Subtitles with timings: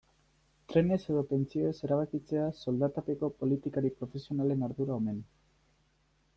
[0.71, 5.25] Trenez edo pentsioez erabakitzea soldatapeko politikari profesionalen ardura omen.